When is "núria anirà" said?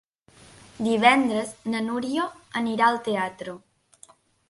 1.91-2.91